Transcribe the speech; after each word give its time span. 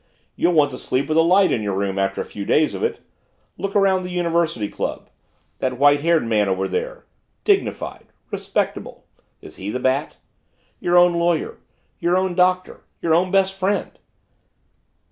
You'll 0.35 0.53
want 0.53 0.71
to 0.71 0.79
sleep 0.79 1.07
with 1.07 1.17
a 1.19 1.21
light 1.21 1.51
in 1.51 1.61
your 1.61 1.75
room 1.75 1.99
after 1.99 2.21
a 2.21 2.25
few 2.25 2.43
days 2.43 2.73
of 2.73 2.81
it. 2.81 3.01
Look 3.55 3.75
around 3.75 4.01
the 4.01 4.09
University 4.09 4.67
Club 4.67 5.11
that 5.59 5.77
white 5.77 6.01
haired 6.01 6.25
man 6.25 6.49
over 6.49 6.67
there 6.67 7.05
dignified 7.43 8.07
respectable 8.31 9.05
is 9.41 9.57
he 9.57 9.69
the 9.69 9.79
Bat? 9.79 10.17
Your 10.79 10.97
own 10.97 11.13
lawyer 11.13 11.59
your 11.99 12.17
own 12.17 12.33
Doctor 12.33 12.83
your 12.99 13.13
own 13.13 13.29
best 13.29 13.53
friend. 13.53 13.91